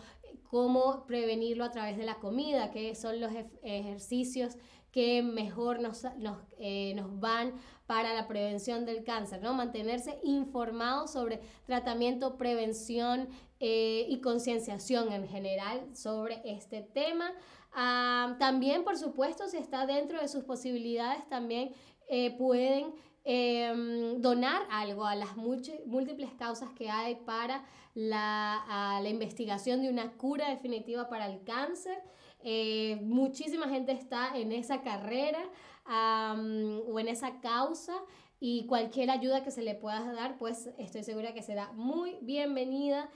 cómo 0.49 1.07
prevenirlo 1.07 1.63
a 1.63 1.71
través 1.71 1.97
de 1.97 2.07
la 2.07 2.17
comida, 2.17 2.73
qué 2.73 2.97
son 2.97 3.21
los 3.21 3.31
ejercicios 3.63 4.57
que 4.95 5.25
mejor 5.25 5.81
nos, 5.81 6.05
nos, 6.19 6.39
eh, 6.57 6.93
nos 6.95 7.19
van 7.19 7.55
para 7.89 8.15
la 8.15 8.29
prevención 8.29 8.87
del 8.87 9.03
cáncer, 9.03 9.43
¿no? 9.43 9.53
Mantenerse 9.53 10.21
informados 10.23 11.11
sobre 11.11 11.41
tratamiento, 11.67 12.37
prevención 12.37 13.29
eh, 13.59 14.07
y 14.09 14.21
concienciación 14.21 15.13
en 15.13 15.27
general 15.27 15.81
sobre 15.97 16.43
este 16.45 16.81
tema. 16.81 17.33
Ah, 17.73 18.37
también, 18.39 18.85
por 18.85 18.97
supuesto, 18.97 19.49
si 19.49 19.57
está 19.57 19.85
dentro 19.85 20.21
de 20.21 20.29
sus 20.29 20.45
posibilidades, 20.45 21.29
también 21.29 21.73
eh, 22.09 22.31
pueden 22.39 22.95
em, 23.25 24.21
donar 24.21 24.63
algo 24.71 25.07
a 25.07 25.17
las 25.17 25.37
múltiples 25.37 26.33
causas 26.39 26.71
que 26.71 26.89
hay 26.89 27.17
para 27.17 27.65
la, 27.97 29.01
la 29.03 29.09
investigación 29.09 29.83
de 29.83 29.89
una 29.89 30.13
cura 30.13 30.51
definitiva 30.51 31.09
para 31.09 31.27
el 31.27 31.43
cáncer. 31.43 32.01
Eh, 32.45 32.99
muchísima 33.03 33.69
gente 33.69 33.93
está 33.93 34.37
en 34.37 34.53
esa 34.53 34.83
carrera 34.83 35.41
o 35.87 36.99
en 37.01 37.09
esa 37.09 37.41
causa 37.41 37.95
y 38.41 38.67
cualquier 38.67 39.11
ayuda 39.11 39.43
que 39.43 39.51
se 39.51 39.63
le 39.63 39.75
pueda 39.75 40.13
dar, 40.13 40.39
pues 40.39 40.71
estoy 40.79 41.03
segura 41.03 41.35
que 41.35 41.43
será 41.43 41.73
muy 41.73 42.19
bienvenida. 42.21 43.11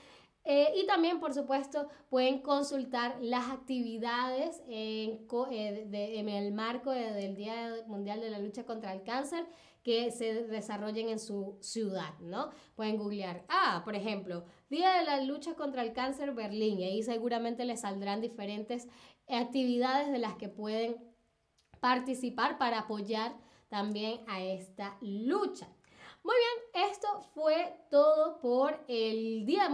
Eh, 0.44 0.72
y 0.76 0.86
también, 0.86 1.20
por 1.20 1.34
supuesto, 1.34 1.88
pueden 2.08 2.40
consultar 2.40 3.18
las 3.20 3.50
actividades 3.50 4.62
en, 4.66 5.26
eh, 5.50 6.38
el 6.38 6.52
marco 6.52 6.90
del 6.90 7.36
Día 7.36 7.84
Mundial 7.86 8.22
de 8.22 8.30
la 8.30 8.38
Lucha 8.38 8.64
contra 8.64 8.94
el 8.94 9.02
Cáncer 9.02 9.46
que 9.82 10.10
se 10.10 10.44
desarrollen 10.44 11.10
en 11.10 11.18
su 11.18 11.58
ciudad, 11.60 12.18
¿no? 12.20 12.50
Pueden 12.76 12.96
googlear, 12.96 13.44
ah, 13.48 13.82
por 13.84 13.94
ejemplo, 13.94 14.44
Día 14.70 14.92
de 14.94 15.04
la 15.04 15.20
Lucha 15.20 15.54
contra 15.54 15.82
el 15.82 15.92
Cáncer 15.92 16.32
Berlín, 16.32 16.78
y 16.80 16.84
ahí 16.84 17.02
seguramente 17.02 17.64
les 17.64 17.82
saldrán 17.82 18.20
diferentes 18.20 18.88
actividades 19.28 20.10
de 20.10 20.18
las 20.18 20.36
que 20.36 20.48
pueden 20.48 20.96
participar 21.80 22.58
para 22.58 22.80
apoyar 22.80 23.32
también 23.68 24.20
a 24.26 24.40
esta 24.40 24.96
lucha. 25.00 25.68
Muy 26.24 26.34
bien, 26.36 26.88
esto 26.90 27.08
fue 27.32 27.74
todo 27.90 28.38
por 28.40 28.84
el 28.88 29.46
día 29.46 29.68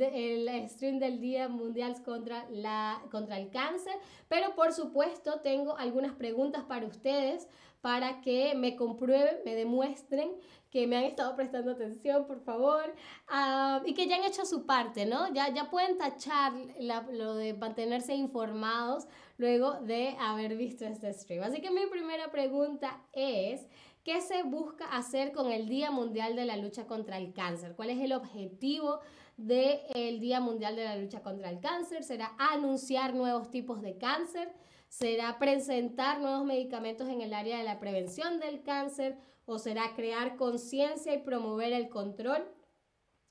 el 0.00 0.68
stream 0.68 0.98
del 0.98 1.20
Día 1.20 1.48
Mundial 1.48 2.02
contra, 2.02 2.48
la, 2.50 3.02
contra 3.10 3.36
el 3.36 3.50
Cáncer, 3.50 3.94
pero 4.28 4.54
por 4.54 4.72
supuesto 4.72 5.40
tengo 5.40 5.76
algunas 5.76 6.12
preguntas 6.14 6.64
para 6.64 6.86
ustedes 6.86 7.48
para 7.80 8.20
que 8.20 8.54
me 8.54 8.76
comprueben, 8.76 9.38
me 9.44 9.54
demuestren 9.54 10.30
que 10.70 10.86
me 10.86 10.96
han 10.96 11.04
estado 11.04 11.34
prestando 11.34 11.72
atención, 11.72 12.26
por 12.26 12.40
favor, 12.40 12.94
ah, 13.28 13.80
y 13.86 13.94
que 13.94 14.06
ya 14.06 14.16
han 14.16 14.24
hecho 14.24 14.44
su 14.44 14.66
parte, 14.66 15.06
¿no? 15.06 15.32
Ya, 15.32 15.52
ya 15.54 15.70
pueden 15.70 15.96
tachar 15.96 16.52
lo 16.80 17.36
de 17.36 17.54
mantenerse 17.54 18.14
informados 18.14 19.06
luego 19.38 19.74
de 19.80 20.16
haber 20.20 20.56
visto 20.56 20.84
este 20.84 21.12
stream. 21.12 21.42
Así 21.42 21.60
que 21.60 21.70
mi 21.70 21.86
primera 21.86 22.30
pregunta 22.30 23.02
es, 23.12 23.66
¿Qué 24.08 24.22
se 24.22 24.42
busca 24.42 24.86
hacer 24.86 25.32
con 25.32 25.52
el 25.52 25.68
Día 25.68 25.90
Mundial 25.90 26.34
de 26.34 26.46
la 26.46 26.56
Lucha 26.56 26.86
contra 26.86 27.18
el 27.18 27.34
Cáncer? 27.34 27.74
¿Cuál 27.76 27.90
es 27.90 28.00
el 28.00 28.14
objetivo 28.14 29.00
del 29.36 30.18
Día 30.18 30.40
Mundial 30.40 30.76
de 30.76 30.84
la 30.84 30.96
Lucha 30.96 31.22
contra 31.22 31.50
el 31.50 31.60
Cáncer? 31.60 32.02
¿Será 32.02 32.34
anunciar 32.38 33.14
nuevos 33.14 33.50
tipos 33.50 33.82
de 33.82 33.98
cáncer? 33.98 34.50
¿Será 34.88 35.38
presentar 35.38 36.20
nuevos 36.20 36.44
medicamentos 36.44 37.08
en 37.08 37.20
el 37.20 37.34
área 37.34 37.58
de 37.58 37.64
la 37.64 37.78
prevención 37.78 38.40
del 38.40 38.62
cáncer? 38.62 39.18
¿O 39.44 39.58
será 39.58 39.94
crear 39.94 40.36
conciencia 40.36 41.14
y 41.14 41.22
promover 41.22 41.72
el 41.72 41.88
control 41.88 42.46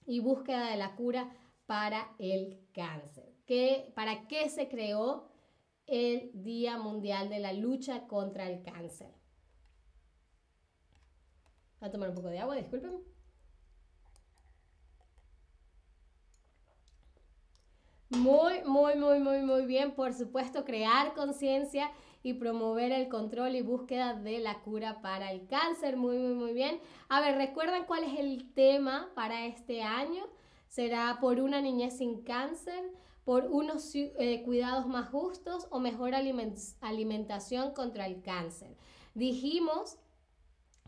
y 0.05 0.19
búsqueda 0.19 0.69
de 0.69 0.77
la 0.77 0.95
cura 0.95 1.35
para 1.65 2.15
el 2.19 2.59
cáncer? 2.73 3.35
¿Qué, 3.45 3.91
¿Para 3.95 4.27
qué 4.27 4.49
se 4.49 4.67
creó 4.67 5.29
el 5.85 6.31
Día 6.33 6.77
Mundial 6.77 7.29
de 7.29 7.39
la 7.39 7.53
Lucha 7.53 8.07
contra 8.07 8.49
el 8.49 8.63
Cáncer? 8.63 9.13
Voy 11.79 11.89
a 11.89 11.91
tomar 11.91 12.09
un 12.09 12.15
poco 12.15 12.29
de 12.29 12.39
agua, 12.39 12.55
disculpen. 12.55 13.16
Muy, 18.09 18.63
muy, 18.63 18.95
muy, 18.95 19.19
muy, 19.19 19.41
muy 19.41 19.65
bien. 19.65 19.91
Por 19.91 20.13
supuesto, 20.13 20.63
crear 20.63 21.13
conciencia 21.13 21.91
y 22.23 22.33
promover 22.33 22.93
el 22.93 23.09
control 23.09 23.55
y 23.55 23.61
búsqueda 23.61 24.13
de 24.13 24.39
la 24.39 24.61
cura 24.61 25.01
para 25.01 25.31
el 25.31 25.45
cáncer. 25.47 25.97
Muy, 25.97 26.17
muy, 26.17 26.33
muy 26.33 26.53
bien. 26.53 26.79
A 27.09 27.19
ver, 27.19 27.35
¿recuerdan 27.35 27.85
cuál 27.85 28.05
es 28.05 28.17
el 28.17 28.53
tema 28.53 29.09
para 29.13 29.45
este 29.45 29.83
año? 29.83 30.25
Será 30.69 31.17
por 31.19 31.41
una 31.41 31.61
niñez 31.61 31.97
sin 31.97 32.21
cáncer, 32.23 32.81
por 33.25 33.45
unos 33.45 33.93
eh, 33.93 34.41
cuidados 34.45 34.87
más 34.87 35.09
justos 35.09 35.67
o 35.69 35.79
mejor 35.79 36.13
alimentación 36.15 37.73
contra 37.73 38.05
el 38.05 38.21
cáncer. 38.21 38.77
Dijimos 39.15 39.97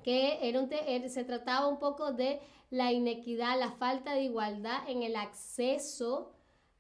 que 0.04 0.48
era 0.48 0.66
er, 0.88 1.10
se 1.10 1.26
trataba 1.26 1.68
un 1.68 1.80
poco 1.80 2.14
de 2.14 2.40
la 2.70 2.94
inequidad, 2.94 3.60
la 3.60 3.72
falta 3.72 4.14
de 4.14 4.24
igualdad 4.24 4.88
en 4.88 5.04
el 5.04 5.18
acceso 5.18 6.32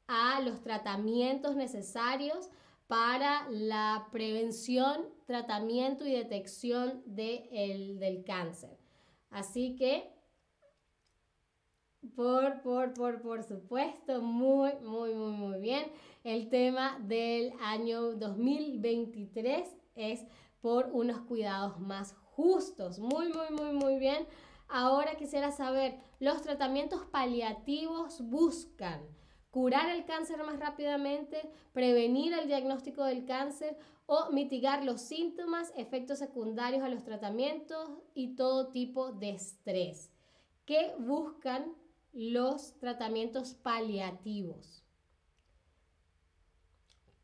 a 0.09 0.41
los 0.41 0.61
tratamientos 0.63 1.55
necesarios 1.55 2.49
para 2.87 3.47
la 3.51 4.07
prevención, 4.11 5.05
tratamiento 5.27 6.03
y 6.07 6.13
detección 6.13 7.03
del 7.05 8.23
cáncer. 8.25 8.75
Así 9.29 9.75
que, 9.75 10.11
por, 12.15 12.61
por, 12.61 12.95
por, 12.95 13.21
por 13.21 13.43
supuesto, 13.43 14.19
muy, 14.21 14.73
muy, 14.81 15.13
muy, 15.13 15.31
muy 15.31 15.59
bien. 15.59 15.85
El 16.23 16.49
tema 16.49 16.97
del 17.03 17.53
año 17.61 18.15
2023 18.15 19.69
es 19.93 20.25
por 20.59 20.89
unos 20.91 21.19
cuidados 21.19 21.79
más 21.79 22.15
justos. 22.31 22.97
Muy, 22.97 23.31
muy, 23.31 23.51
muy, 23.51 23.73
muy 23.73 23.99
bien. 23.99 24.25
Ahora 24.67 25.15
quisiera 25.17 25.51
saber, 25.51 25.99
los 26.19 26.41
tratamientos 26.41 27.05
paliativos 27.05 28.21
buscan 28.21 29.01
curar 29.51 29.89
el 29.89 30.05
cáncer 30.05 30.43
más 30.43 30.59
rápidamente, 30.59 31.49
prevenir 31.73 32.33
el 32.33 32.47
diagnóstico 32.47 33.03
del 33.03 33.25
cáncer 33.25 33.77
o 34.05 34.31
mitigar 34.31 34.83
los 34.83 35.01
síntomas, 35.01 35.73
efectos 35.75 36.19
secundarios 36.19 36.83
a 36.83 36.89
los 36.89 37.03
tratamientos 37.03 37.89
y 38.13 38.35
todo 38.35 38.69
tipo 38.69 39.11
de 39.11 39.31
estrés. 39.31 40.11
¿Qué 40.65 40.93
buscan 40.99 41.73
los 42.13 42.73
tratamientos 42.79 43.53
paliativos? 43.53 44.83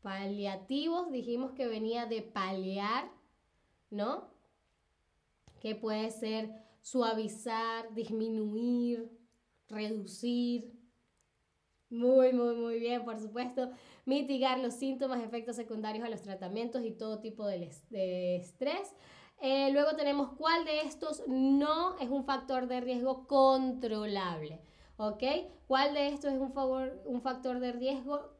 Paliativos 0.02 1.10
dijimos 1.10 1.52
que 1.52 1.66
venía 1.66 2.06
de 2.06 2.22
paliar, 2.22 3.10
¿no? 3.90 4.36
que 5.60 5.74
puede 5.74 6.12
ser 6.12 6.52
suavizar, 6.80 7.92
disminuir, 7.94 9.10
reducir. 9.68 10.75
Muy, 11.90 12.32
muy, 12.32 12.54
muy 12.56 12.78
bien, 12.80 13.04
por 13.04 13.18
supuesto. 13.18 13.70
Mitigar 14.04 14.58
los 14.58 14.74
síntomas, 14.74 15.22
efectos 15.22 15.56
secundarios 15.56 16.04
a 16.04 16.10
los 16.10 16.22
tratamientos 16.22 16.84
y 16.84 16.92
todo 16.92 17.20
tipo 17.20 17.46
de, 17.46 17.70
estrés. 18.36 18.94
Eh, 19.40 19.70
luego 19.72 19.94
tenemos 19.96 20.32
cuál 20.36 20.64
de 20.64 20.80
estos 20.80 21.22
no 21.28 21.98
es 21.98 22.08
un 22.08 22.24
factor 22.24 22.66
de 22.66 22.80
riesgo 22.80 23.26
controlable. 23.26 24.60
¿Ok? 24.98 25.22
¿Cuál 25.68 25.92
de 25.92 26.08
estos 26.08 26.32
es 26.32 26.40
un, 26.40 26.52
favor, 26.52 27.02
un 27.04 27.20
factor 27.20 27.60
de 27.60 27.72
riesgo 27.72 28.38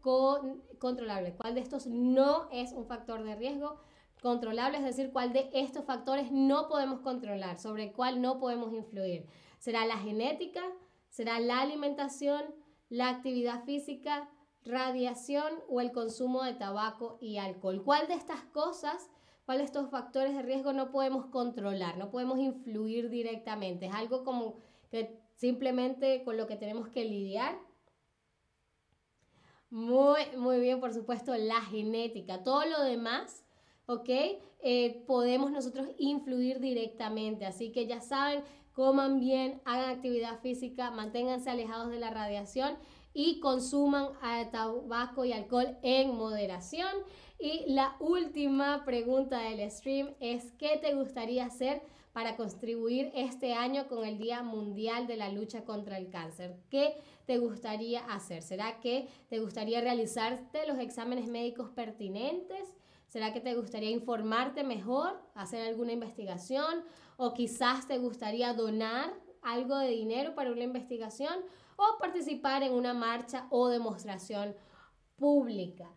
controlable? 0.78 1.34
¿Cuál 1.34 1.54
de 1.54 1.60
estos 1.60 1.86
no 1.86 2.48
es 2.50 2.72
un 2.72 2.86
factor 2.86 3.22
de 3.22 3.36
riesgo 3.36 3.78
controlable, 4.22 4.78
es 4.78 4.84
decir, 4.84 5.12
cuál 5.12 5.32
de 5.32 5.50
estos 5.52 5.84
factores 5.84 6.32
no 6.32 6.68
podemos 6.68 7.00
controlar, 7.00 7.58
sobre 7.58 7.92
cuál 7.92 8.20
no 8.20 8.38
podemos 8.38 8.72
influir. 8.72 9.26
¿Será 9.58 9.86
la 9.86 9.98
genética? 9.98 10.62
¿Será 11.10 11.38
la 11.38 11.60
alimentación? 11.60 12.42
¿La 12.88 13.08
actividad 13.08 13.64
física? 13.64 14.28
¿Radiación 14.64 15.52
o 15.68 15.80
el 15.80 15.92
consumo 15.92 16.42
de 16.42 16.54
tabaco 16.54 17.18
y 17.20 17.38
alcohol? 17.38 17.82
¿Cuál 17.84 18.08
de 18.08 18.14
estas 18.14 18.42
cosas, 18.46 19.10
cuál 19.44 19.58
de 19.58 19.64
estos 19.64 19.90
factores 19.90 20.34
de 20.34 20.42
riesgo 20.42 20.72
no 20.72 20.90
podemos 20.90 21.26
controlar, 21.26 21.98
no 21.98 22.10
podemos 22.10 22.38
influir 22.38 23.10
directamente? 23.10 23.86
Es 23.86 23.94
algo 23.94 24.24
como 24.24 24.56
que 24.90 25.20
simplemente 25.34 26.24
con 26.24 26.36
lo 26.36 26.46
que 26.46 26.56
tenemos 26.56 26.88
que 26.88 27.04
lidiar. 27.04 27.58
Muy, 29.70 30.20
muy 30.36 30.60
bien, 30.60 30.80
por 30.80 30.92
supuesto, 30.92 31.36
la 31.36 31.60
genética. 31.60 32.42
Todo 32.42 32.64
lo 32.66 32.82
demás 32.82 33.46
¿ok? 33.86 34.08
Eh, 34.62 35.04
podemos 35.06 35.50
nosotros 35.50 35.88
influir 35.98 36.60
directamente. 36.60 37.46
Así 37.46 37.72
que 37.72 37.86
ya 37.86 38.00
saben, 38.00 38.42
coman 38.76 39.20
bien, 39.20 39.62
hagan 39.64 39.88
actividad 39.88 40.38
física, 40.40 40.90
manténganse 40.90 41.48
alejados 41.48 41.88
de 41.90 41.98
la 41.98 42.10
radiación 42.10 42.76
y 43.14 43.40
consuman 43.40 44.08
tabaco 44.52 45.24
y 45.24 45.32
alcohol 45.32 45.78
en 45.80 46.14
moderación. 46.14 46.92
Y 47.40 47.72
la 47.72 47.96
última 48.00 48.84
pregunta 48.84 49.40
del 49.40 49.70
stream 49.70 50.14
es, 50.20 50.52
¿qué 50.58 50.76
te 50.76 50.92
gustaría 50.92 51.46
hacer 51.46 51.80
para 52.12 52.36
contribuir 52.36 53.10
este 53.14 53.54
año 53.54 53.88
con 53.88 54.04
el 54.04 54.18
Día 54.18 54.42
Mundial 54.42 55.06
de 55.06 55.16
la 55.16 55.30
Lucha 55.30 55.64
contra 55.64 55.96
el 55.96 56.10
Cáncer? 56.10 56.58
¿Qué 56.68 56.98
te 57.24 57.38
gustaría 57.38 58.00
hacer? 58.04 58.42
¿Será 58.42 58.78
que 58.80 59.08
te 59.30 59.38
gustaría 59.38 59.80
realizarte 59.80 60.66
los 60.66 60.78
exámenes 60.78 61.28
médicos 61.28 61.70
pertinentes? 61.70 62.76
¿Será 63.16 63.32
que 63.32 63.40
te 63.40 63.54
gustaría 63.54 63.88
informarte 63.88 64.62
mejor, 64.62 65.18
hacer 65.34 65.66
alguna 65.66 65.92
investigación? 65.92 66.84
¿O 67.16 67.32
quizás 67.32 67.88
te 67.88 67.96
gustaría 67.96 68.52
donar 68.52 69.10
algo 69.40 69.78
de 69.78 69.88
dinero 69.88 70.34
para 70.34 70.52
una 70.52 70.64
investigación? 70.64 71.34
¿O 71.76 71.98
participar 71.98 72.62
en 72.62 72.74
una 72.74 72.92
marcha 72.92 73.46
o 73.48 73.68
demostración 73.68 74.54
pública? 75.16 75.90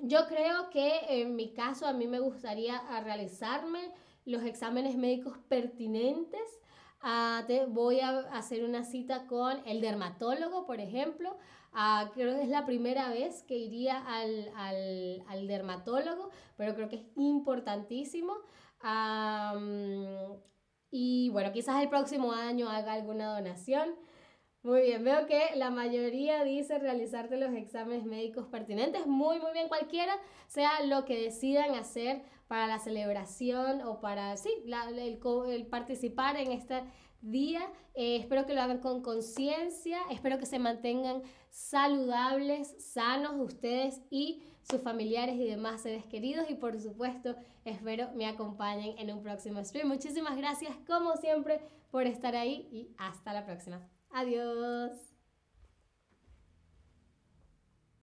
yo 0.00 0.26
creo 0.28 0.68
que 0.68 1.22
en 1.22 1.34
mi 1.34 1.54
caso 1.54 1.86
a 1.86 1.94
mí 1.94 2.06
me 2.06 2.20
gustaría 2.20 2.82
realizarme 3.00 3.90
los 4.26 4.42
exámenes 4.42 4.96
médicos 4.96 5.38
pertinentes 5.48 6.60
Ah, 7.06 7.46
voy 7.68 8.00
a 8.00 8.20
hacer 8.32 8.64
una 8.64 8.82
cita 8.82 9.26
con 9.26 9.60
el 9.66 9.82
dermatólogo, 9.82 10.64
por 10.64 10.80
ejemplo. 10.80 11.36
Ah, 11.74 12.10
creo 12.14 12.36
que 12.36 12.42
es 12.42 12.48
la 12.48 12.64
primera 12.64 13.08
vez 13.08 13.42
que 13.42 13.56
iría 13.56 13.98
al, 13.98 14.48
al, 14.54 15.24
al 15.26 15.46
dermatólogo, 15.48 16.30
pero 16.56 16.74
creo 16.74 16.88
que 16.88 16.96
es 16.96 17.06
importantísimo. 17.16 18.34
y 20.90 21.28
bueno, 21.30 21.52
quizás 21.52 21.82
el 21.82 21.88
próximo 21.88 22.32
año 22.32 22.68
haga 22.68 22.92
alguna 22.92 23.34
donación. 23.34 23.96
Muy 24.64 24.80
bien, 24.80 25.04
veo 25.04 25.26
que 25.26 25.50
la 25.56 25.70
mayoría 25.70 26.42
dice 26.42 26.78
realizarte 26.78 27.36
los 27.36 27.52
exámenes 27.54 28.06
médicos 28.06 28.46
pertinentes. 28.46 29.06
Muy, 29.06 29.38
muy 29.38 29.52
bien, 29.52 29.68
cualquiera 29.68 30.16
sea 30.46 30.82
lo 30.86 31.04
que 31.04 31.20
decidan 31.20 31.74
hacer 31.74 32.22
para 32.48 32.66
la 32.66 32.78
celebración 32.78 33.82
o 33.82 34.00
para, 34.00 34.36
sí, 34.38 34.50
el, 34.64 35.66
participar 35.66 36.36
en 36.36 36.52
este 36.52 36.82
día. 37.24 37.60
Eh, 37.94 38.16
espero 38.16 38.46
que 38.46 38.54
lo 38.54 38.62
hagan 38.62 38.78
con 38.78 39.02
conciencia, 39.02 39.98
espero 40.10 40.38
que 40.38 40.46
se 40.46 40.58
mantengan 40.58 41.22
saludables, 41.50 42.74
sanos 42.78 43.34
ustedes 43.38 44.00
y 44.10 44.42
sus 44.62 44.80
familiares 44.80 45.36
y 45.36 45.44
demás 45.44 45.82
seres 45.82 46.04
queridos 46.06 46.50
y 46.50 46.54
por 46.54 46.80
supuesto 46.80 47.36
espero 47.64 48.10
me 48.14 48.26
acompañen 48.26 48.98
en 48.98 49.12
un 49.12 49.22
próximo 49.22 49.62
stream. 49.64 49.88
Muchísimas 49.88 50.36
gracias 50.36 50.74
como 50.86 51.16
siempre 51.16 51.60
por 51.90 52.06
estar 52.06 52.34
ahí 52.34 52.68
y 52.72 52.94
hasta 52.98 53.32
la 53.32 53.44
próxima. 53.44 53.88
Adiós. 54.10 55.13